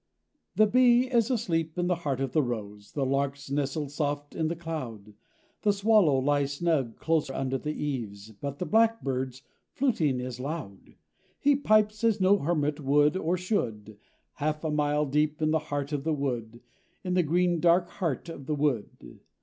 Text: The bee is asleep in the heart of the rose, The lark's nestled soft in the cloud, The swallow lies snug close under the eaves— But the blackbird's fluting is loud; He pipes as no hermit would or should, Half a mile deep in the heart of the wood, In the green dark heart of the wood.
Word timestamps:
The 0.55 0.65
bee 0.65 1.11
is 1.11 1.29
asleep 1.29 1.77
in 1.77 1.85
the 1.85 1.93
heart 1.93 2.19
of 2.21 2.31
the 2.31 2.41
rose, 2.41 2.93
The 2.93 3.05
lark's 3.05 3.51
nestled 3.51 3.91
soft 3.91 4.33
in 4.33 4.47
the 4.47 4.55
cloud, 4.55 5.13
The 5.61 5.71
swallow 5.71 6.17
lies 6.17 6.53
snug 6.53 6.97
close 6.97 7.29
under 7.29 7.59
the 7.59 7.71
eaves— 7.73 8.31
But 8.31 8.57
the 8.57 8.65
blackbird's 8.65 9.43
fluting 9.73 10.19
is 10.19 10.39
loud; 10.39 10.95
He 11.37 11.55
pipes 11.55 12.03
as 12.03 12.19
no 12.19 12.39
hermit 12.39 12.79
would 12.79 13.15
or 13.15 13.37
should, 13.37 13.99
Half 14.37 14.63
a 14.63 14.71
mile 14.71 15.05
deep 15.05 15.39
in 15.39 15.51
the 15.51 15.59
heart 15.69 15.93
of 15.93 16.03
the 16.03 16.13
wood, 16.15 16.61
In 17.03 17.13
the 17.13 17.21
green 17.21 17.59
dark 17.59 17.87
heart 17.89 18.27
of 18.27 18.47
the 18.47 18.55
wood. 18.55 19.19